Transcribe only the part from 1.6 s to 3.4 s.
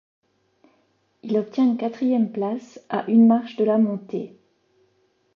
une quatrième place, à une